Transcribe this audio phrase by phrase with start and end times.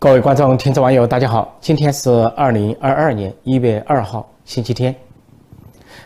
[0.00, 1.58] 各位观众、听众、网友，大家好！
[1.60, 4.94] 今天是二零二二年一月二号，星期天。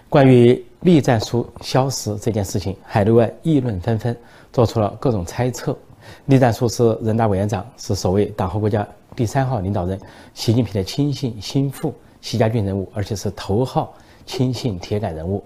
[0.08, 4.16] 关于栗战书消失这件事情，海内外议论纷纷，
[4.50, 5.76] 做出了各种猜测。
[6.24, 10.00] 栗战书是人大委员长，是所谓党和国家第三号领导人
[10.32, 13.92] 习近平的亲信心腹、习家军人物，而且是头号
[14.24, 15.44] 亲信铁杆人物。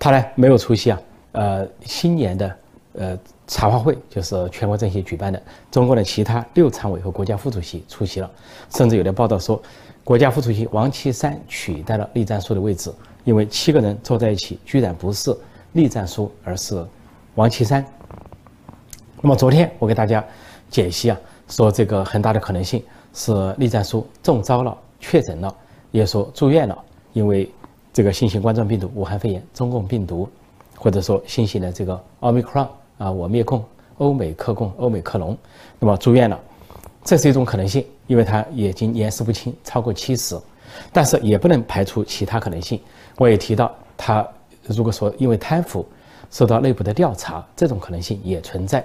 [0.00, 1.00] 他呢没有出席啊，
[1.30, 2.52] 呃，新年的
[2.96, 3.18] 呃。
[3.48, 8.28] 茶话会就是全国政协举办的，中国的其他六常委和国家副主席出席了，
[8.70, 9.62] 甚至有的报道说，
[10.02, 12.92] 国家副主席王岐山取代了栗战书的位置，
[13.22, 15.32] 因为七个人坐在一起，居然不是
[15.74, 16.84] 栗战书，而是
[17.36, 17.86] 王岐山。
[19.20, 20.24] 那么昨天我给大家
[20.68, 22.82] 解析啊，说这个很大的可能性
[23.14, 25.56] 是栗战书中招了，确诊了，
[25.92, 26.76] 也说住院了，
[27.12, 27.48] 因为
[27.92, 30.28] 这个新型冠状病毒、武汉肺炎、中共病毒，
[30.74, 32.68] 或者说新型的这个奥密克戎。
[32.98, 33.62] 啊，我灭共，
[33.98, 35.36] 欧美克共，欧美克隆，
[35.78, 36.40] 那么住院了，
[37.04, 40.34] 这是一种可能性，因为他已经年事不轻，超过七十，
[40.92, 42.80] 但是也不能排除其他可能性。
[43.18, 44.26] 我也提到，他
[44.62, 45.86] 如果说因为贪腐
[46.30, 48.82] 受到内部的调查，这种可能性也存在。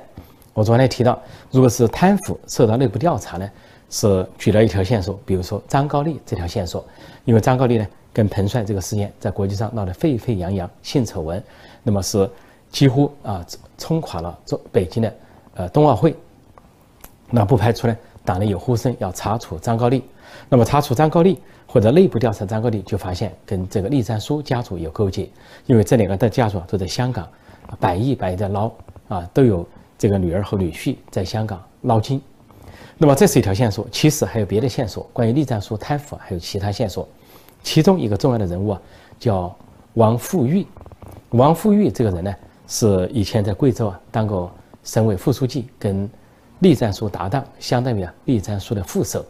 [0.54, 1.18] 我昨天提到，
[1.50, 3.50] 如果是贪腐受到内部调查呢，
[3.90, 6.86] 是举了一条线索，比如说张高丽这条线索，
[7.24, 11.42] 因为张高丽呢跟彭帅这个事件在国际上闹得沸沸扬扬，性丑闻，
[11.82, 12.30] 那么是。
[12.72, 13.46] 几乎啊
[13.78, 15.14] 冲垮了中北京的
[15.56, 16.16] 呃冬奥会，
[17.30, 20.02] 那不排除呢党内有呼声要查处张高丽，
[20.48, 25.30] 那么查处张高丽或者内部调查张高丽，就发现跟这个栗战书家族有勾结，
[25.66, 27.28] 因为这两个的家族都在香港，
[27.80, 28.72] 百亿百亿的捞
[29.10, 32.22] 啊，都有这个女儿和女婿在香港捞金，
[32.98, 37.06] 那么这是一条线索，其实还有别的线索，关于栗战书贪腐还有其他线索，
[37.64, 38.82] 其中一个重要的人物啊
[39.20, 39.54] 叫
[39.96, 40.66] 王富玉，
[41.32, 42.34] 王富玉这个人呢。
[42.72, 44.50] 是以前在贵州啊当过
[44.86, 46.10] 省委副书记，跟
[46.60, 49.26] 栗战书搭档，相当于啊栗战书的副手。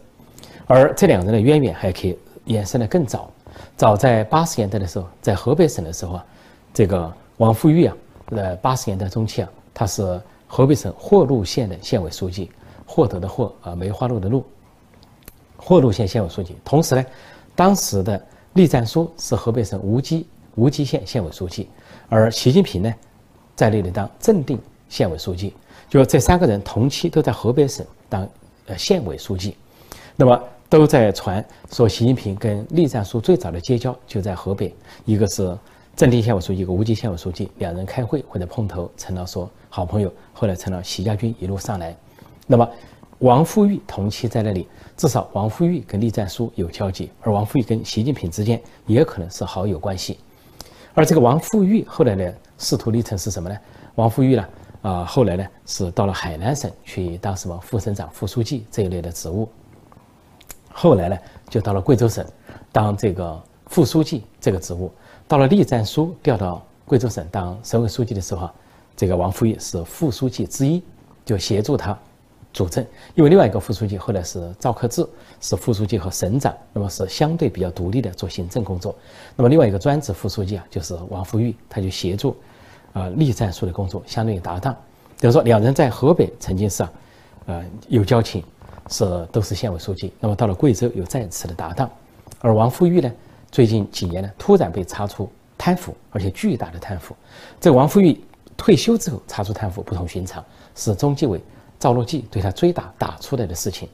[0.68, 3.28] 而这两人的渊源还可以延伸的更早，
[3.76, 6.24] 早在八十年代的时候，在河北省的时候啊，
[6.72, 7.96] 这个王富玉啊，
[8.30, 12.48] 在八十年代中期啊，他是河北省霍鹿县的县委书记，
[12.86, 14.44] 获得的获啊梅花鹿的鹿，
[15.56, 16.56] 霍鹿县县委书记。
[16.64, 17.04] 同时呢，
[17.56, 21.68] 当时的栗战书是河北省无锡无锡县县委书记，
[22.08, 22.94] 而习近平呢。
[23.54, 24.58] 在那里当正定
[24.88, 25.52] 县委书记，
[25.88, 28.28] 就这三个人同期都在河北省当
[28.66, 29.56] 呃县委书记，
[30.16, 34.74] 那么都在传说习近平跟栗战书最早的结交就在河北，
[35.04, 35.56] 一个是
[35.94, 41.94] 正定县委书记，一个无锡县委书记，两人开会或者碰头成了说好朋友，后来成了习家军一路上来。
[42.46, 42.68] 那么
[43.18, 50.18] 王富玉同期在那里，至少王富玉跟栗战书有交集，而王富玉跟习近平之间也可能是好友关系，
[50.94, 52.32] 而这个王富玉后来呢？
[52.62, 53.58] 仕途历程是什么呢？
[53.96, 54.48] 王富玉呢？
[54.82, 59.48] 啊，后来呢是到了海南省去当什么副省长、副书记这一类的职务。
[60.72, 61.18] 后来呢
[61.50, 62.24] 就到了贵州省
[62.70, 64.90] 当这个副书记这个职务。
[65.26, 68.48] 到了栗战书调到贵州省当省委书记的时候，
[68.96, 70.82] 这个王富玉是副书记之一，
[71.24, 71.98] 就协助他
[72.52, 72.84] 主政。
[73.14, 75.04] 因为另外一个副书记后来是赵克志，
[75.40, 78.94] 是副书记和省长，那么是相对比较独立的做行政工作。
[79.36, 82.36] 那么另外一个专职副书记啊，就是王富玉，他就协助。
[82.92, 84.74] 啊，栗战书的工作相当于搭档，
[85.18, 86.92] 比如说两人在河北曾经是啊，
[87.46, 88.44] 呃有交情，
[88.88, 90.12] 是都是县委书记。
[90.20, 91.90] 那么到了贵州又再次的搭档，
[92.40, 93.10] 而王富玉呢，
[93.50, 97.16] 最近几年呢突然被查出贪腐，而且巨大的贪腐。
[97.58, 98.22] 这王富玉
[98.56, 101.40] 退休之后查出贪腐不同寻常，是中纪委
[101.78, 103.88] 赵乐际对他追打打出来的事情。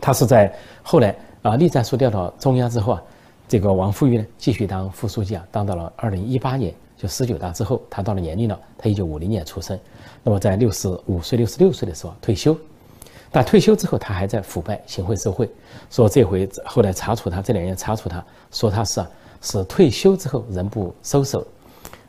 [0.00, 0.52] 他是在
[0.82, 3.02] 后来啊，栗战书调到中央之后啊，
[3.46, 6.74] 这个王富玉呢继续当副书记啊，当到了二零一八年。
[6.98, 8.60] 就十九大之后，他到了年龄了。
[8.76, 9.78] 他一九五零年出生，
[10.24, 12.54] 那么在六十五岁、六十六岁的时候退休。
[13.30, 15.48] 但退休之后，他还在腐败、行贿受贿。
[15.90, 19.10] 说这回后来查处他，这两年查处他，说他是啊
[19.40, 21.46] 是退休之后人不收手。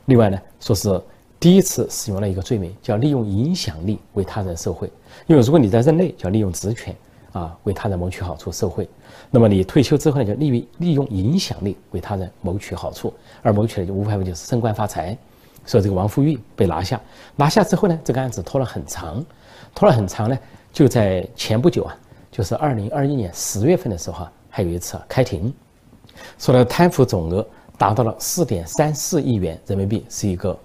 [0.06, 1.00] 另外呢，说是
[1.38, 4.90] 第一次使用了一个罪名，叫利用影响力为他人受贿。
[5.26, 6.96] 因为如果你在任内，叫利用职权
[7.32, 8.88] 啊为他人谋取好处受贿。
[9.30, 13.12] 那么你退休之后呢，就利于利用影响力为他人谋取好处，
[13.42, 15.16] 而谋取的就无外乎就是升官发财。
[15.66, 17.00] 所以这个王富玉被拿下，
[17.36, 19.24] 拿下之后呢，这个案子拖了很长，
[19.74, 20.36] 拖了很长呢，
[20.72, 21.94] 就在前不久啊，
[22.32, 25.52] 就是二零二一年十月份的时候啊，还有一次开庭，
[26.38, 30.58] 说的贪腐总额达到了四点三四亿元人民币，是一个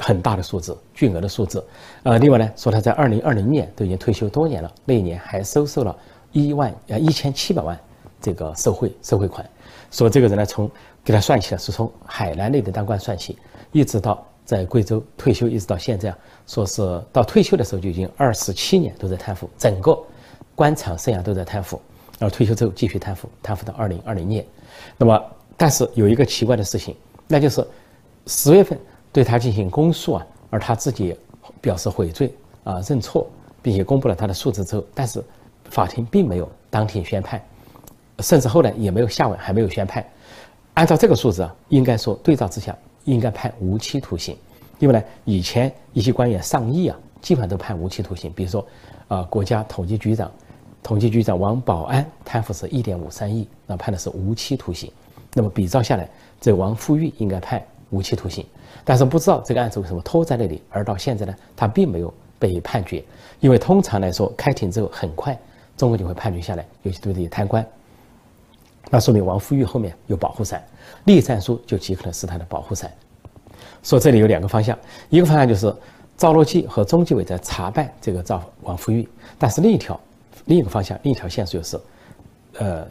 [0.00, 1.64] 很大的数字，巨额的数字。
[2.02, 5.96] 呃，另外呢，说他在二零二零年都已经退休多年了，那一年还收受了
[6.32, 7.78] 一万呃一千七百万。
[8.20, 9.48] 这个受贿受贿款，
[9.92, 10.68] 说这个人呢，从
[11.04, 13.38] 给他算起来是从海南那边当官算起，
[13.70, 16.12] 一直到在贵州退休，一直到现在，
[16.44, 19.96] 说是到退休的时候就已经二十七年都在贪腐，整个
[20.56, 21.80] 官场生涯都在贪腐，
[22.18, 24.44] 然后退休之后继续贪腐，贪腐到二零二零年。
[24.96, 25.24] 那么，
[25.56, 26.96] 但是有一个奇怪的事情，
[27.28, 27.64] 那就是
[28.26, 28.76] 十月份
[29.18, 31.12] 对他进行公诉啊，而他自己
[31.60, 32.32] 表示悔罪
[32.62, 33.28] 啊认错，
[33.60, 35.20] 并且公布了他的数字之后，但是
[35.64, 37.42] 法庭并没有当庭宣判，
[38.20, 40.06] 甚至后来也没有下文，还没有宣判。
[40.74, 44.36] 按照这个数字啊，应该说对照之下应该判无期徒刑，
[44.78, 48.32] 因为呢，以前一些官员上亿啊，基本上都判无期徒刑。
[48.32, 48.64] 比如说，
[49.08, 50.30] 啊，国家统计局长、
[50.80, 54.88] 统计局长王保安贪腐是一点五三亿，那判的是无期徒刑。
[55.34, 56.08] 那么比照下来，
[56.40, 57.60] 这王富玉应该判
[57.90, 58.46] 无期徒刑，
[58.84, 63.02] 但是不知道这个案子为什么拖在那里，而到现在呢，他并没有被判决。
[63.40, 65.38] 因为通常来说，开庭之后很快，
[65.76, 67.64] 中国就会判决下来，尤其对这些贪官。
[68.90, 70.64] 那说明王富玉后面有保护伞，
[71.04, 72.90] 栗战书就极可能是他的保护伞。
[73.82, 74.76] 说这里有两个方向，
[75.08, 75.72] 一个方向就是
[76.16, 79.08] 赵乐际和中纪委在查办这个赵王富玉，
[79.38, 79.98] 但是另一条
[80.46, 81.80] 另一个方向，另一条线索就是，
[82.58, 82.86] 呃，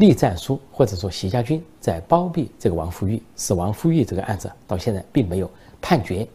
[0.00, 6.26] 栗战书或者说习家军在包庇这个王富玉，使王富玉这个案子到现在并没有判决。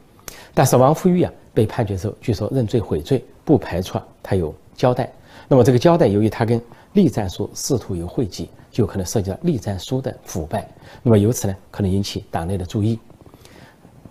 [0.54, 5.12] 但是王富玉啊被判决之后，据说认罪悔罪，不排除啊他有交代。
[5.48, 6.62] 那么这个交代，由于他跟
[6.94, 8.48] 栗战书仕途有汇集。
[8.76, 10.68] 就可能涉及到栗战书的腐败，
[11.02, 13.00] 那么由此呢，可能引起党内的注意。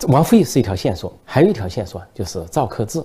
[0.09, 3.05] 王富玉是一条线索，还有一条线索就是赵克志。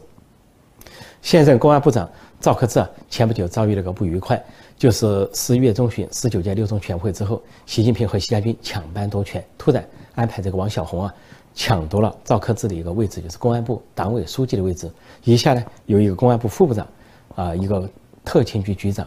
[1.22, 2.10] 现任公安部长
[2.40, 4.42] 赵克志啊，前不久遭遇了个不愉快，
[4.80, 9.86] 就是十一月中旬十九届六中全会之后，习近平和习家军抢班夺权，突然
[10.16, 11.14] 安排这个王小红啊，
[11.54, 14.90] 抢夺了赵克志的一个位置，就是公安部党委书记的位置。
[15.26, 16.88] 一下呢，有一个公安部副部长，
[17.36, 17.90] 啊，一个
[18.24, 19.06] 特勤局局长，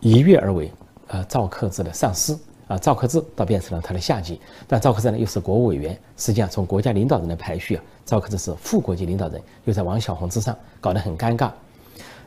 [0.00, 0.72] 一跃而为。
[1.08, 11.50] 呃，赵克志的上司啊，赵克志倒变成了他的下级，但赵克志呢又是国务委员，实际上从国家领导人的排序啊，赵克志是副国级领导人，又在王小红之上，搞得很尴尬。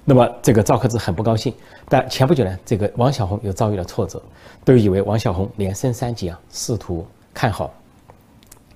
[0.06, 1.54] 那么这个赵克志很不高兴，
[1.88, 4.22] 但前不久呢，这个王小红又遭遇了挫折，
[4.64, 7.72] 都以为王小红连升三级啊，试图看好，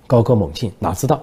[0.06, 1.22] 高歌猛进，哪知道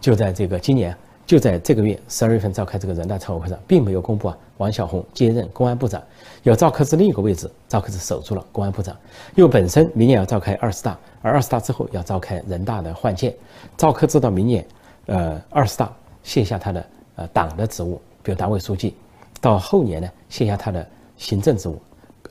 [0.00, 0.96] 就在这个今年。
[1.24, 6.02] 就在这个月十二月份召开这个人大常委会上，并没有公布啊，王小红接任公安部长，
[6.42, 8.94] 由赵克志另一个位置，赵克志守住了公安部长。
[9.36, 13.34] 因为本身明年要召开二十大，而二十大之后要召开人大的换届，
[13.78, 14.66] 赵克志到明年，
[15.06, 15.90] 呃，二十大
[16.24, 16.84] 卸下他的
[17.14, 18.94] 呃党的职务，比如党委书记，
[19.42, 21.78] 到后年呢卸下他的行政职务，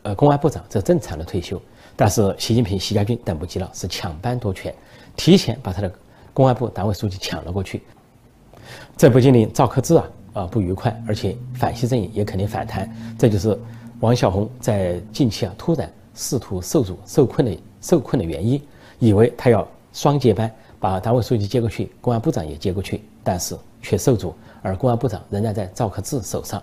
[0.01, 1.61] 呃，公安部长这正常的退休。
[1.95, 4.73] 但是习近平、习家军等不及了，是抢班夺权，
[5.15, 5.93] 提前把他的
[6.33, 7.83] 公安部党委书记抢了过去。
[8.95, 12.89] 这不仅令赵克志啊啊不愉快，而且反西阵营也肯定反弹。
[13.19, 13.59] 这就是
[13.99, 18.59] 王小红在近期啊突然试图受阻、受困的受困的原因。
[18.99, 20.49] 以为他要双接班，
[20.79, 26.61] 把党委书记接过去，公安部长也接过去，但是却受阻，而公安部长仍然在赵克志手上。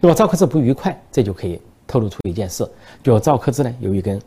[0.00, 2.68] 那么赵克志不愉快，这就可以透露出一件事：
[3.02, 4.20] 就赵克志呢，由于跟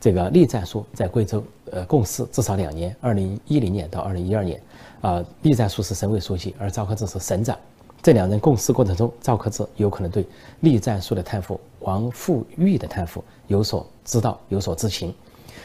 [0.00, 4.60] 这个栗战书在贵州呃共事至少两年，二零一零年到二零一二年。
[5.00, 7.56] 啊，栗战书是省委书记，而赵克志是省长。
[8.02, 10.26] 这两人共事过程中，赵克志有可能对
[10.60, 15.14] 栗战书的贪腐、王富玉的贪腐有所知道、有所知情。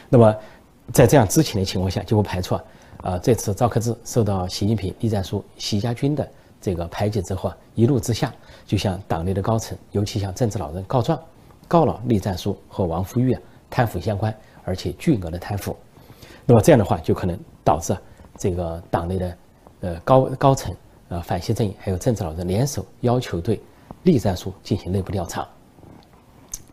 [0.08, 0.34] 那么，
[0.90, 2.64] 在这样知情的情况下，就不排除啊，
[3.02, 6.26] 啊，这次赵克志受到习近平、栗战书、习家军的
[6.60, 8.32] 这个排挤之后啊，一怒之下
[8.66, 11.18] 就向党内的高层，尤其向政治老人告状，
[11.68, 13.40] 告了栗战书和王富玉啊
[13.70, 15.76] 贪腐相关，而且巨额的贪腐。
[16.44, 17.96] 那么这样的话，就可能导致。
[18.38, 19.38] 这个党内的，
[19.80, 20.76] 呃高高层，
[21.08, 23.58] 呃反西阵营还有政治老人联手要求对
[24.02, 25.48] 栗战书进行内部调查。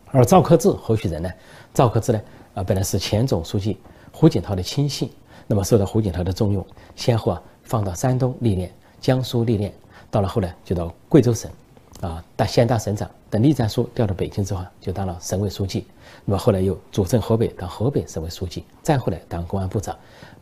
[0.08, 1.32] 而赵克志候选人呢，
[1.74, 2.22] 赵克志呢，
[2.54, 3.78] 啊本来是前总书记
[4.12, 5.10] 胡锦涛的亲信，
[5.48, 6.68] 那么受到胡锦涛的重用，
[6.98, 8.70] 先后啊放到山东历练，
[9.04, 9.74] 江苏历练，
[10.10, 11.52] 到了后来就到贵州省，
[12.00, 15.86] 啊当先当省长，等栗战书调到北京之后，就当了省委书记，
[16.24, 19.94] 那么后来又主政河北当河北省委书记，再后来当公安部长。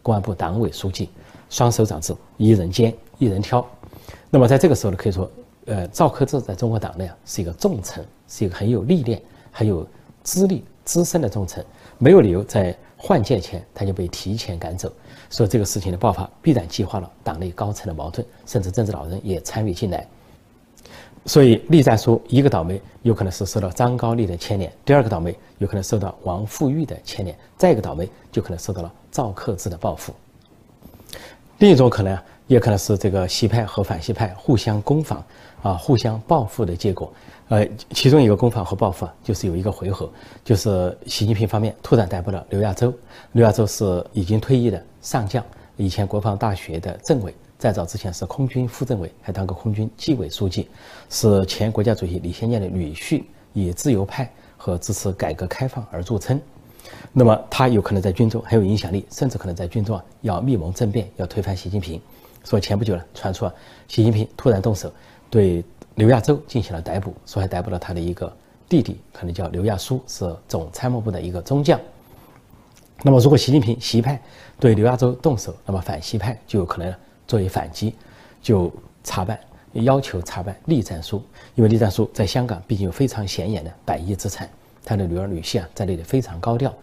[0.03, 1.10] 公安部党委书记，
[1.50, 3.68] 双手掌制，一人兼，一人挑。
[4.30, 5.30] 那么在这个时候呢，可以说，
[5.65, 9.20] 呃，赵克志在中国党内啊是一个重臣，是一个很有历练、
[9.51, 9.88] 很有
[10.22, 11.65] 资历、资深的重臣，
[11.98, 14.91] 没有理由在换届前他就被提前赶走。
[15.29, 20.05] 所以这个事情的爆发，必然激化了党内高层的矛盾，甚至政治老人也参与进来。
[21.25, 30.13] 所以，栗战书一个倒霉，有可能是受到张高丽的牵连；第二个倒霉，有可能受到王富玉的牵连；再一个倒霉，就可能受到了赵克志的报复。
[31.60, 32.17] 另一种可能，
[32.48, 35.24] 也可能是这个西派和反西派互相攻防
[35.62, 37.13] 啊，互相报复的结果。
[37.51, 40.10] 呃，其中一个攻防和报复啊，就是有一个回合，
[40.41, 42.93] 就是习近平方面突然逮捕了刘亚洲。
[43.34, 45.43] 刘亚洲是已经退役的上将，
[45.75, 47.36] 以前国防大学的政委。
[47.60, 50.70] 再早之前是空军副政委，还当过空军纪委书记，
[51.10, 56.39] 是前国家主席李先念的女婿，以自由派和支持改革开放而著称。
[57.12, 62.01] 那么他有可能在军中很有影响力，甚至可能在军中啊要密谋政变，要推翻习近平。
[62.46, 63.53] 所以前不久呢，传出啊
[63.89, 64.89] 习近平突然动手
[65.29, 65.62] 对
[65.96, 68.32] 刘亚洲进行了逮捕，说还逮捕了他的一个
[68.70, 71.80] 弟弟，可能叫刘亚书，是总参谋部的一个中将。
[73.04, 74.22] 那么如果习近平习派
[74.60, 76.94] 对刘亚洲动手，那么反习派就有可能
[77.28, 77.96] 作为反击，
[78.42, 78.72] 就
[79.04, 79.40] 查办，
[79.74, 81.22] 要求查办栗战书，
[81.56, 84.50] 因为栗战书在香港毕竟有非常显眼的百亿资产。
[84.84, 86.74] 他的女儿女婿啊，在那里非常高调，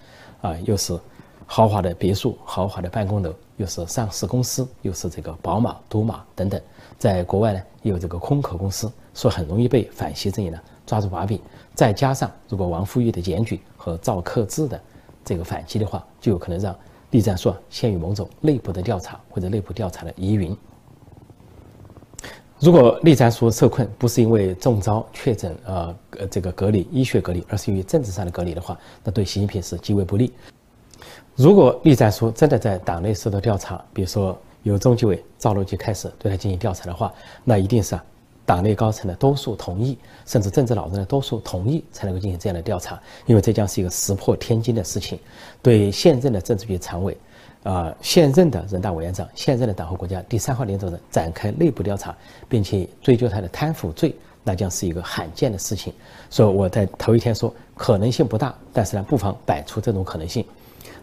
[0.40, 0.98] 啊，又是
[1.46, 6.60] 豪华的别墅、豪华的办公楼，又是上市公司，又是这个宝马、赌马等等，
[6.98, 11.40] 在国外呢，也有这个空壳公司，说很容易被反西阵营呢抓住把柄。
[11.74, 14.80] 再加上如果王富玉的检举和赵克志的
[15.24, 16.76] 这个反击的话，就有可能让
[17.10, 20.54] 栗战书陷于某种内部的调查或者内部调查的疑云。
[22.58, 30.32] 如果栗战书受困不是因为中招确诊，呃呃这个隔离医学隔离，而是因为政治上的隔离的话，那对习近平是极为不利。
[31.36, 34.36] 如果栗战书真的在党内受到调查，比如说
[34.68, 37.12] 由中纪委、赵乐际开始对他进行调查的话，
[37.44, 38.04] 那一定是啊，
[38.44, 45.18] 党内高层的多数同意，甚至政治老人的多数同意才能够进行这样的调查，因为这将是一个石破天惊的事情，
[45.62, 47.16] 对现任的政治局常委。
[47.64, 52.16] 啊，现任的人大委员长、现任的党和国家第三号领导人展开内部调查，
[52.48, 55.92] 并且追究他的贪腐罪，那将是一个罕见的事情。
[56.30, 60.46] 所以我在头一天说可能性不大，但是呢，不妨摆出这种可能性。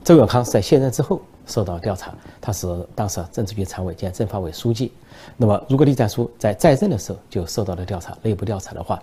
[0.05, 4.91] 周永康是在卸任之后受到调查，他是当时政治局常委兼政法委书记。
[5.35, 9.01] 那么，如果栗战书在在任的时候就受到了调查、内部调查的话，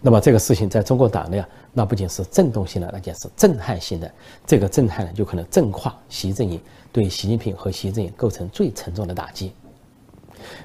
[0.00, 4.10] 那么这个事情在中国党内啊，那不仅是震动性的，那将是震撼性的。
[4.44, 9.52] 这个震撼呢，就可能震垮习阵营，对习近平和习阵营构成最沉重的打击。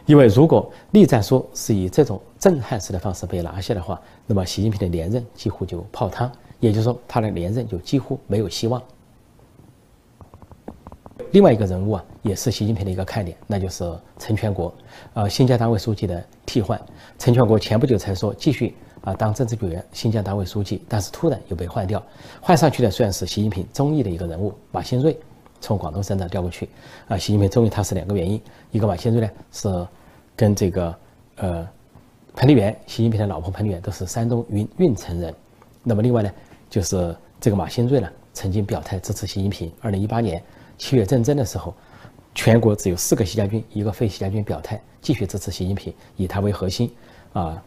[0.07, 8.81] 因为如果栗战书是以这种震撼式的方式被拿下的话，那么习近平的连任几乎就泡汤，也就是说他的连任就几乎没有希望。
[11.31, 14.73] 另外一个人物啊，也是习近平的一个看点，那就是陈全国，
[15.13, 16.79] 呃，新疆党委书记的替换。
[17.17, 18.75] 陈全国前不久才说继续。
[19.01, 22.03] 啊，当政治委员、新疆党委书记，但是突然又被换掉，
[22.39, 25.17] 换上去的虽然是习近平中意的一个人物马兴瑞，
[25.59, 26.69] 从广东省长调过去。
[27.07, 29.87] 啊，习近平中意他是两个原因，一个马兴瑞呢是
[30.35, 30.95] 跟这个
[31.37, 31.67] 呃
[32.35, 35.33] 彭丽媛，习近平的老婆彭丽媛都是山东运运城人，
[35.81, 36.31] 那么另外呢
[36.69, 39.71] 就是这个马兴瑞呢曾经表态支持习近平。
[39.81, 40.39] 二零一八年
[40.81, 41.71] 七月战争的时候，
[42.33, 46.91] 全国只有四个习家军，一个非习家军表态继续支持习近平，以他为核心，
[47.33, 47.63] 啊。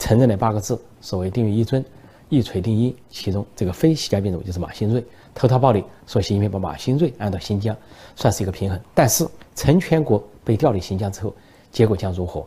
[0.00, 1.82] 承认了八个字，所谓“定于一尊，
[2.28, 2.94] 一锤定音”。
[3.08, 5.02] 其中这个非习家兵种就是马兴瑞，
[5.32, 7.74] 投桃报李，说习近平把马兴瑞安到新疆，
[8.16, 8.78] 算是一个平衡。
[8.92, 9.24] 但是
[9.54, 11.32] 陈全国被调离新疆之后，
[11.70, 12.44] 结果将如何？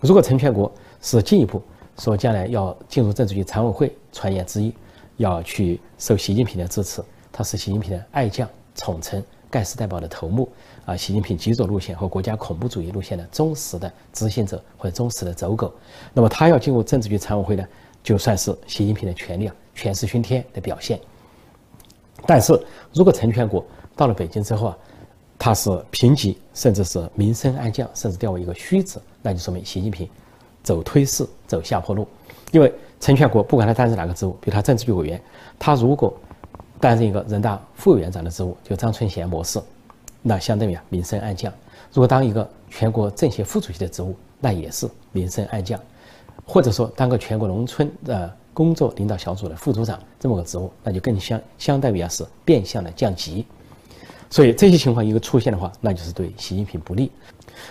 [0.00, 0.70] 如果陈全国
[1.00, 1.62] 是进一步
[1.98, 4.72] 说将来要进入政治局常委会，传言之一，
[5.16, 10.48] 要去受习近平的支持，他是习近平的爱将、宠臣、盖世太保的头目。
[10.84, 15.72] 啊，习近平极左路线和国家恐怖主义路线的忠实的执行者或者忠实的走狗，
[16.12, 17.64] 那么他要进入政治局常委会呢，
[18.02, 20.98] 就算是习近平的权力啊权势熏天的表现。
[22.26, 22.60] 但是
[22.92, 23.64] 如果陈全国
[23.94, 24.78] 到了北京之后啊，
[25.38, 30.08] 他是平级甚至是明升暗降，甚至掉为一个虚职，那就说明习近平
[30.64, 32.08] 走推势走下坡路。
[32.50, 35.22] 因为陈全国不管他担任哪个职务，比如他政治局委员，
[35.60, 36.12] 他如果
[36.82, 39.62] 担任一个人大副委员长的职务，就张春贤模式。
[40.20, 41.52] 那相当于啊，明升暗降。
[41.92, 45.78] 如果当一个全国政协副主席的职务，那也是明升暗降；
[46.44, 53.46] 或者说当个全国农村的工作领导小组的副组长这么个职务，那就更相相当于啊是变相的降级。
[54.28, 57.12] 所以这些情况一个出现的话，那就是对习近平不利。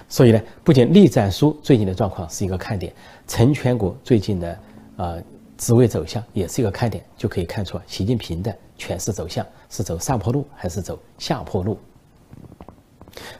[0.07, 2.93] 所以呢，不仅栗战书最近的状况是一个看点，
[3.27, 4.57] 陈全国最近的
[4.95, 5.21] 呃
[5.61, 11.77] 职位走向也是一个看点，就可以看出习近平的权势走向是走上坡路还是走下坡路。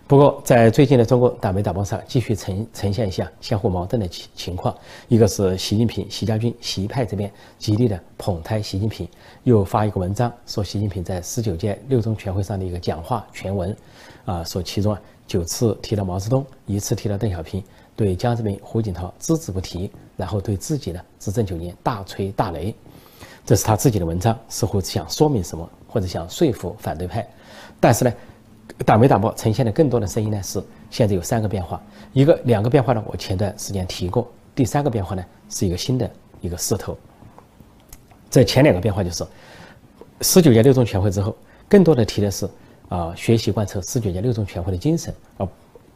[0.06, 4.76] 不过，在最近的中国党媒党报上，继续呈呈现一下相互矛盾的情情况。
[5.08, 9.08] 一个是习近平、习家军、习派这边极力的捧抬习近平，
[9.44, 13.76] 又发一个文章说习近平在十九届六中全会上的一个讲话全文，
[14.26, 17.64] 啊，说其中啊九次提到毛泽东，一次提到邓小平，
[17.96, 22.74] 对江泽民、胡锦涛只字不提，然后对自己的执政九年大吹大擂。
[23.46, 27.26] 这是他自己的文章，似乎想说明什么，或者想说服反对派，
[27.80, 28.14] 但是呢？
[28.86, 31.82] 党媒党报呈现的更多的声音呢，是现在有三个变化，
[32.14, 36.10] 一个两个变化呢，我前段时间提过，第三个变化呢是一个新的
[36.42, 36.98] 一个势头。
[38.30, 39.26] 在前两个变化就是
[40.22, 41.36] 十九届六中全会之后，
[41.68, 42.50] 更多的提的是
[42.90, 45.48] 啊学习贯彻十九届六中全会的精神，而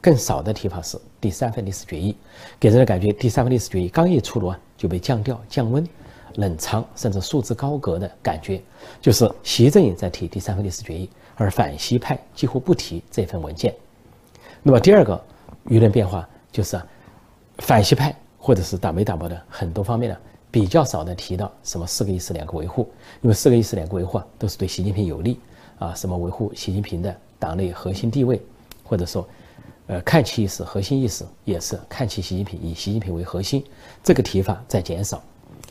[0.01, 2.15] 更少的提法是第三份历史决议，
[2.60, 5.88] 给人的感觉第三份历史决议刚一出炉啊就被降调降温，
[6.36, 8.62] 冷藏甚至束之高阁的感觉，
[9.01, 13.74] 就是习正也在提第三份历史决议，而反习派几乎不提这份文件。
[14.63, 15.22] 那么第二个
[15.68, 16.86] 舆论变化就是啊，
[17.60, 20.18] 反习派或者是党媒党报的很多方面呢，
[20.50, 22.89] 比较少的提到什么四个意思两个维护，
[23.22, 25.39] 因为四个意思两个维护啊，都是对习近平有利
[25.80, 28.42] 啊，什么维护习近平的党内核心地位，
[28.84, 29.27] 或者说。
[29.88, 33.63] 呃，看齐意识、核心意识也是看齐习近平，以习近平为核心，
[34.04, 35.22] 这个提法在减少。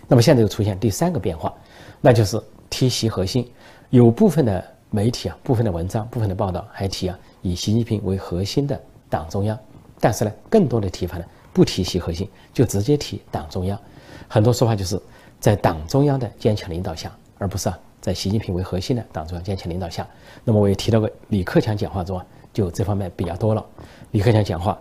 [0.06, 1.52] 那么现在又出现第三个变化，
[2.00, 2.40] 那就是
[2.70, 3.50] 提习核心。
[3.90, 9.58] 有部分的媒体啊，部分的文章、部分的报道还提啊，以习近平为核心的党中央。
[10.00, 13.78] 但是呢，更多的提法呢，不提习核心，就直接提党中央。
[14.28, 15.00] 很多说法就是
[15.40, 20.06] 在党中央的坚强领导下，而不是啊，在习近平为核心的党中央坚强领导下。
[20.44, 22.26] 那么我也提到过李克强讲话中啊。
[22.52, 23.66] 就这方面比较多了。
[24.12, 24.78] 李克强讲话，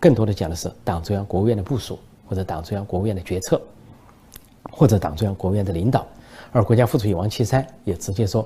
[0.00, 1.96] 更多的讲的是党中央、国务院的部署，
[2.28, 3.62] 或者党中央、国务院的决策，
[4.72, 6.04] 或者党中央、国务院的领导。
[6.50, 8.44] 而国家副主席王岐山也直接说，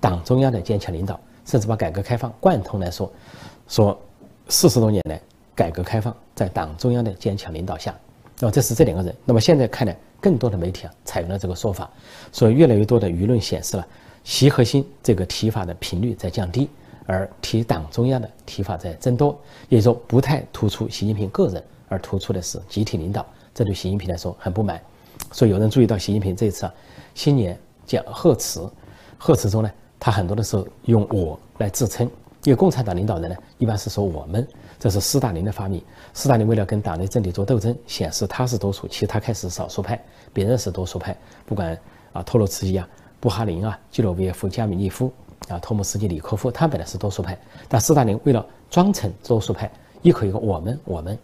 [0.00, 3.10] 党中央的坚强领导，甚至把改革开放贯通来说，
[3.66, 3.98] 说
[4.48, 5.20] 四十多年来
[5.54, 7.94] 改革开放在党中央的坚强领导下。
[8.38, 9.14] 那么这是这两个人。
[9.24, 11.90] 那么现在看来，更多的媒体啊采用了这个说法，
[12.32, 13.86] 所以越来越多的舆论显示了
[14.22, 16.68] 习核心这个提法的频率在降低。
[17.10, 19.34] 而提党中央的提法在增多，
[19.70, 23.24] 也就说不太突出习近平个人，而突出的是集体领导，
[23.54, 24.78] 这对习近平来说很不满。
[25.32, 26.74] 所以有人注意到习近平这次啊
[27.14, 28.70] 新年讲贺词，
[29.16, 32.06] 贺词中呢，他很多的时候用我来自称，
[32.44, 34.46] 因为共产党领导人呢一般是说我们，
[34.78, 35.82] 这是斯大林的发明。
[36.14, 40.02] 斯大林为了跟党内政敌做斗争，显示他是多数，其实他开始少数派，
[40.32, 41.78] 别人是多数派，不管
[42.12, 42.88] 啊托洛茨基啊、
[43.20, 45.12] 布哈林啊、基洛维耶夫、加米涅夫。
[45.48, 47.38] 啊，托姆斯基、里科夫，他本来是多数派，
[47.68, 49.70] 但斯大林为了装成多数派，
[50.02, 51.16] 一口一个我们我们，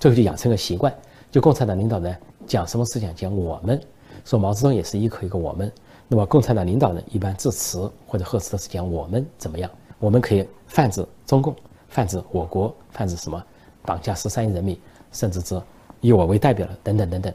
[0.00, 0.92] 最后就养成个习惯，
[1.30, 3.80] 就共产党领导人讲什么思想讲我们，
[4.24, 5.70] 说毛泽东也是一口一个我们，
[6.08, 11.54] 那么共产党领导人一般致辞或者贺词都是讲我们怎么样，我们可以泛指中共，
[11.88, 13.42] 泛指我国，泛指什么
[13.82, 14.78] 绑架十三亿人民，
[15.12, 15.60] 甚至是
[16.00, 17.32] 以我为代表的等等等等。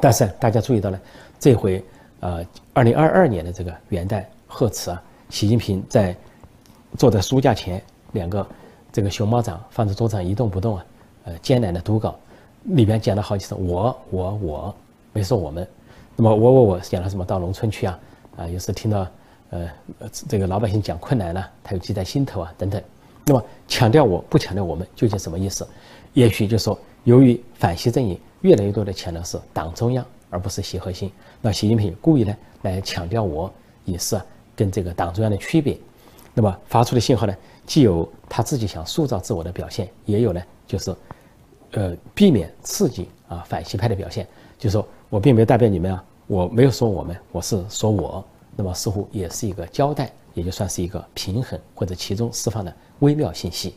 [0.00, 0.98] 但是大家注意到了，
[1.38, 1.84] 这回
[2.20, 5.02] 呃，二零二二年的这个元旦贺词啊。
[5.28, 6.16] 习近平在
[6.96, 8.46] 坐在书架前，两个
[8.90, 10.86] 这个熊猫掌放在桌上一动不动啊，
[11.24, 12.18] 呃，艰难的读稿，
[12.62, 14.74] 里边讲了好几次我我我，
[15.12, 15.68] 没说我们。
[16.20, 17.24] 那么我我我讲了什么？
[17.24, 18.00] 到农村去啊，
[18.36, 19.06] 啊，有时听到
[19.50, 19.70] 呃
[20.10, 22.82] 这个老百姓讲困难了，他又记在心头啊等等。
[23.24, 25.64] 那么强调我不强调我们究竟什么意思？
[26.14, 33.48] 也许就说由于反习阵营越来越多的强调是党中央而不是习核心，那习近平故意呢来强调我
[33.84, 34.20] 也是。
[34.56, 35.78] 跟这个党中央的区别，
[36.34, 40.92] 那么发出的信号呢，既有他自己想塑造自我的表现，也有呢，就是，
[41.70, 44.26] 呃，避免刺激啊反西派的表现，
[44.58, 48.22] 就是说我并没有代表你们啊，我没有说我们，我是说我，
[48.54, 53.74] 那么似乎也是一个交代，也就算是一个平衡或者其中释放的微妙信息。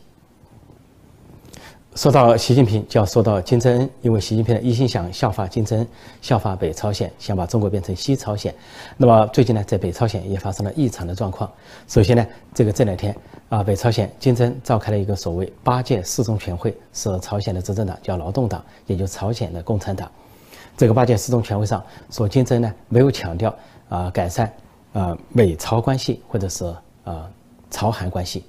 [1.94, 5.88] 说到习近平，就要说到金正恩，因为习近平呢一心想效法金正恩，
[6.20, 8.54] 效法北朝鲜，想把中国变成西朝鲜。
[8.98, 11.50] 那么最近呢，在北朝鲜也发生了异常的状况。
[11.88, 13.16] 首先呢，这个这两天
[13.48, 20.10] 啊，北朝鲜金正恩召开了一个所谓八届四中全会，是朝鲜的执政党叫劳动党，也就是朝鲜的共产党。
[20.76, 23.54] 这个八届四中全会上说，金正呢没有强调
[23.88, 24.52] 啊改善
[24.92, 26.64] 啊美朝关系或者是
[27.04, 27.30] 啊
[27.70, 28.44] 朝韩关系，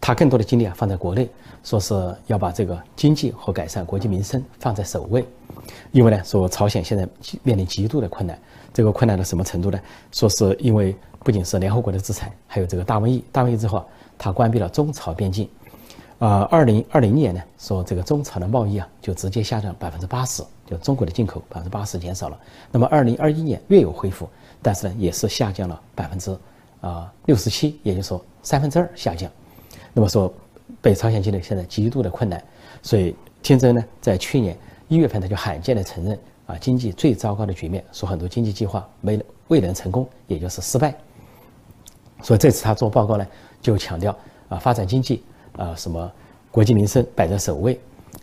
[0.00, 1.28] 他更多的精力啊放在国内。
[1.64, 5.26] 说是要把这个经济和改善国计民生放在首位，
[5.90, 7.06] 因为呢，说朝鲜现在
[7.42, 8.38] 面临极度的困难，
[8.72, 9.78] 这个困难到什么程度呢？
[10.12, 13.84] 说是因为不仅是联合国的制裁，还有这个大瘟疫，大瘟疫之后，
[14.16, 15.50] 它关闭了中朝边境，
[16.18, 22.38] 啊，二零二零年呢，说这个中朝的贸易啊，就直接下降百分之八十，就中国的进口百分之八十减少了。
[22.70, 24.28] 那么二零二一年略有恢复，
[24.60, 26.36] 但是呢，也是下降了百分之
[26.80, 29.30] 啊六十七，也就是说三分之二下降。
[29.92, 30.32] 那么说。
[30.82, 32.44] 北朝鲜境内现在极度的困难，
[32.82, 40.94] 所以金正呢，在去年一月份他就罕见的承认啊，经济最糟糕的局面，说很多经济计划没未能成功，也就是失败。
[42.22, 43.26] 所以这次他做报告呢，
[43.62, 44.14] 就强调
[44.50, 45.24] 啊，发展经济
[45.58, 46.10] 啊，什么
[46.50, 47.78] 国计民生摆在首位，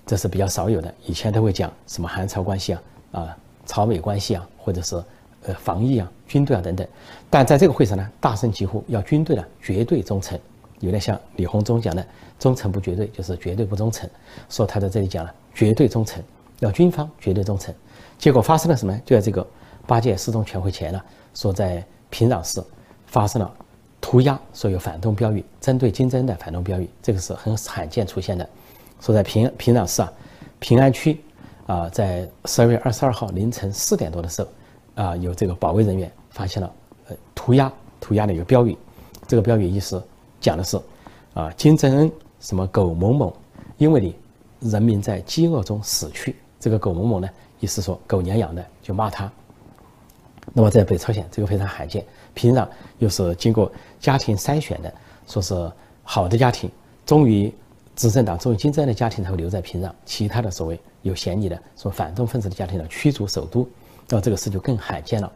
[0.07, 0.91] 这是比较少有的。
[1.05, 4.95] 以前都会讲什么韩朝关系啊，啊，朝美关系啊，或者是
[5.43, 6.87] 呃防疫啊、军队啊等等。
[7.29, 10.39] 但在这个会上呢，大声疾呼要军队的绝对忠诚。
[10.79, 12.05] 有点像李鸿忠讲的
[12.37, 14.07] “忠诚不绝对，就是绝对不忠诚”。
[14.49, 16.21] 说他在这里讲了绝对忠诚，
[16.59, 17.73] 要军方绝对忠诚。
[18.17, 18.93] 结果发生了什么？
[19.05, 19.45] 就在这个
[19.87, 21.01] 八届四中全会前呢，
[21.33, 22.61] 说在平壤市
[23.07, 23.51] 发生了
[24.05, 28.47] 涂鸦，说有反动标语，针对金正恩的反动标语，这个是很罕见出现的。
[29.01, 30.13] 说在平平壤市啊，
[30.59, 31.19] 平安区
[31.65, 36.71] 啊，在十二月二十二号凌晨四点多的时候，啊，有这个保卫人员发现了
[37.07, 38.77] 呃涂鸦涂鸦的一个标语，
[39.27, 39.99] 这个标语意思
[40.39, 40.79] 讲的是
[41.33, 43.35] 啊金正恩什么狗某某，
[43.79, 44.15] 因为你
[44.59, 47.27] 人民在饥饿中死去，这个狗某某呢，
[47.59, 49.31] 意思说狗娘养的，就骂他。
[50.53, 52.67] 那么在北朝鲜这个非常罕见，平壤
[52.99, 54.93] 又是经过家庭筛选的，
[55.25, 55.71] 说是
[56.03, 56.69] 好的家庭，
[57.03, 57.51] 忠于
[57.95, 63.67] 执政党忠于金正恩的家庭才会留在平壤，其他的所谓有嫌疑的说反动分子的家庭呢驱逐首都，
[64.09, 65.31] 那这个事就更罕见了。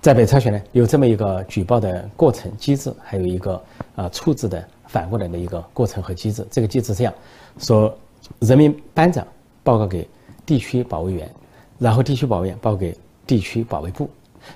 [0.00, 3.62] 在北朝鲜呢，有这么一个举报的过程机制，还有一个
[3.94, 6.44] 啊处置的反过来的一个过程和机制。
[6.50, 7.14] 这个机制这样
[7.58, 7.96] 说：
[8.40, 9.24] 人民班长
[9.62, 10.08] 报告给
[10.44, 11.30] 地区保卫员，
[11.78, 12.96] 然后地区保卫员报给。
[13.24, 14.10] 地区保卫部，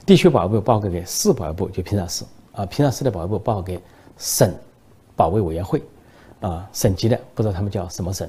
[0.04, 3.80] 地区保卫部报告给市保卫部，就平壤市啊，平壤市的保卫部报告给
[4.16, 4.54] 省
[5.14, 5.82] 保卫委员会，
[6.40, 8.28] 啊，省级的不知道他们叫什么省，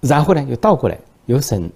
[0.00, 1.70] 然后呢又倒过来，由省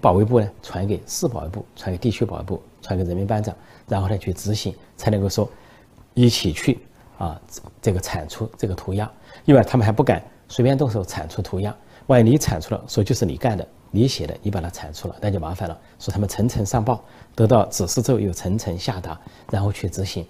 [0.00, 3.54] 保卫部呢传给市保卫部，传给地区保卫部，传给人民班长，
[3.86, 5.48] 然后呢去执行，才能够说
[6.14, 6.78] 一起去
[7.18, 7.40] 啊
[7.80, 9.10] 这个铲除这个涂鸦，
[9.44, 11.74] 因为他们还不敢随便动手铲除涂鸦，
[12.12, 13.66] 万一你铲除了，说就是你干的。
[13.94, 15.78] 你写的，你把它铲除了，那就麻烦了。
[15.98, 17.02] 说他们层层上报，
[17.34, 19.18] 得到指示之后又层层下达，
[19.50, 20.26] 然后去执行。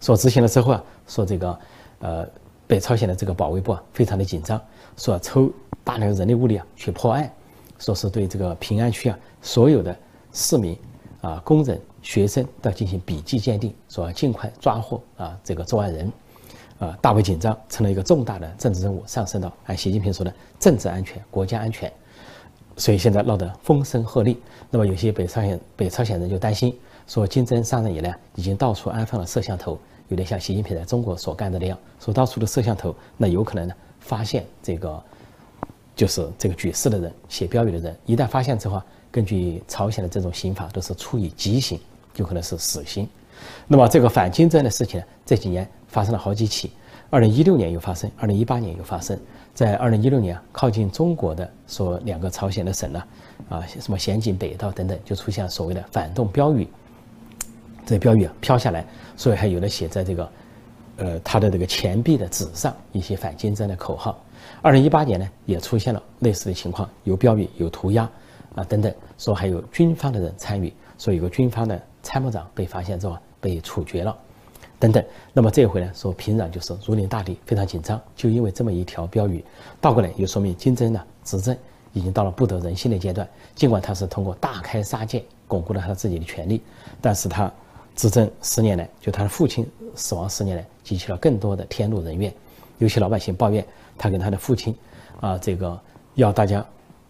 [0.00, 1.58] 说执行了之后啊，说这个，
[2.00, 2.28] 呃，
[2.66, 4.60] 北朝鲜的这个保卫部啊，非常的紧张，
[4.96, 5.48] 说抽
[5.84, 7.32] 大量人力物力啊去破案，
[7.78, 9.96] 说是对这个平安区啊所有的
[10.32, 10.76] 市民
[11.20, 16.12] 啊、工人、学生都要进行笔迹鉴定，说要尽快抓获啊这个作案人，
[16.84, 21.92] 啊，大为紧张，成了一个重大的政治任务，上升到按习近平说的政治安全、国家安全。
[22.76, 24.36] 所以现在闹得风声鹤唳，
[24.68, 35.00] 那么有些北朝鲜北朝鲜人就担心，说金正恩上任以来已经到处安放了摄像头，有点像习近平在中国所干的那样，说到处的摄像头，那有可能呢发现这个
[35.94, 41.78] 就是这个举事的人、写标语的人，一旦发现之后，根据朝鲜的这种刑法都是处以极刑，
[42.16, 43.08] 有可能是死刑。
[43.66, 46.70] 那么这个反金正的事情呢，这几年发生了好几起，
[47.10, 49.18] 二零一六年又发生，二零一八年又发生。
[49.54, 53.02] 在二零一六年，靠近中国的说两个朝鲜的省呢，
[53.48, 56.66] 啊，什么咸井北道等等，就出现所谓的反动标语。
[57.86, 58.84] 这标语啊飘下来，
[59.16, 60.32] 所以还有的写在这个，
[60.96, 64.18] 呃，他的这个钱币的纸上，一些反金正的口号。
[64.60, 68.10] 二零一八年呢，也出现了类似的情况，有标语，有涂鸦，
[68.56, 74.16] 啊等等，说还有军方的人参与，说有个军方的参谋长被发现之后被处决了。
[74.78, 79.42] 等等，那么这回呢，说平壤就是如临大敌，非常紧张，就因为这么一条标语，
[79.80, 81.56] 倒过来又说明金正呢执政
[81.92, 83.26] 已经到了不得人心的阶段。
[83.54, 86.60] 尽管他是通过大开杀戒巩固了他自己的权利，
[87.00, 87.50] 但是他
[87.96, 92.34] 执政十年来，就他的父亲死亡十年来，激起了更多的天怒人怨。
[92.78, 93.64] 有些老百姓抱怨，
[93.96, 94.76] 他跟他的父亲，
[95.20, 95.80] 啊，这个
[96.14, 96.66] 要大家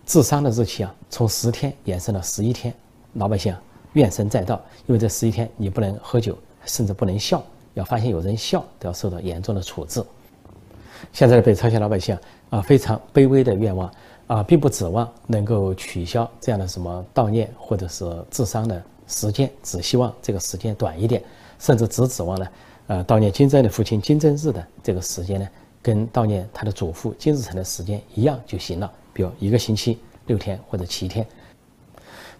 [0.06, 2.72] 治丧的日期啊，从十天延伸到十一天，
[3.14, 3.60] 老百姓啊
[3.94, 7.42] 怨声载道，因为这十一天你不能喝酒，甚至不能笑。
[7.74, 10.00] 要发现有人笑，都要受到严重的处置。
[11.12, 12.16] 现在的北朝鲜老百姓
[12.48, 13.92] 啊，非常卑微的愿望
[14.28, 21.20] 啊，并不指望能够取消这样的什么悼念或者是治丧的时间，只希望这个时间短一点，
[21.58, 22.48] 甚至只指望呢，
[22.86, 25.48] 呃，悼念金正恩的父亲金正日的这个时间呢，
[25.82, 31.26] 跟悼念他的祖父金日成的时间一样就行了，比如一个星期六天或者七天。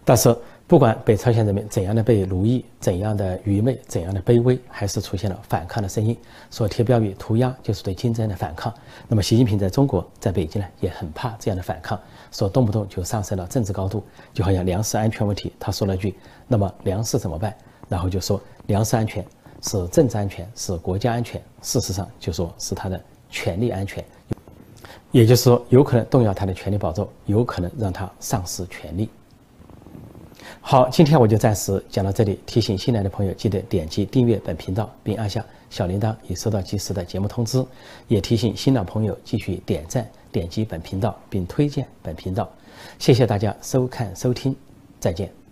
[0.05, 0.33] 但是。
[0.66, 6.16] 不管北朝鲜人民怎样的被奴役，怎样的愚昧，怎样的卑微，还是出现了反抗的声音，
[6.50, 8.72] 说贴标语、涂鸦就是对金正恩的反抗。
[9.07, 12.00] 那么习近平在中国，在北京呢，也很怕这样的反抗，
[12.33, 16.14] 说动不动就上升到政治高度，就好像粮食安全问题，他说了句
[16.48, 17.55] ：“那么粮食怎么办？”
[17.87, 19.22] 然后就说粮食安全
[19.61, 21.38] 是政治安全，是国家安全。
[21.61, 22.98] 事实上，就说是他的
[23.29, 24.03] 权利安全，
[25.11, 29.11] 也就是说，有可能动摇他的权利宝座，有可能让他丧失权利。
[30.66, 32.40] 好，今天我就暂时讲到这里。
[32.46, 37.62] 提醒新来的朋友，记得点击订阅本频道，并按下小铃铛，以收到及时的节目通知。
[38.09, 42.50] 也提醒新老朋友继续点赞、点击本频道，并推荐本频道。
[42.98, 44.57] 谢谢大家收看收听，
[44.98, 45.44] 再见。